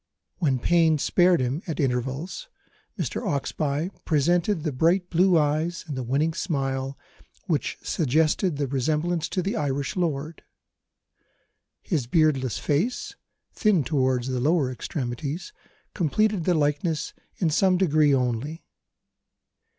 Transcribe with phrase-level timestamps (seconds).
[0.39, 2.49] When pain spared him at intervals,
[2.97, 3.21] Mr.
[3.21, 6.97] Oxbye presented the bright blue eyes and the winning smile
[7.45, 10.41] which suggested the resemblance to the Irish lord.
[11.83, 13.15] His beardless face,
[13.53, 15.53] thin towards the lower extremities,
[15.93, 18.63] completed the likeness in some degree only.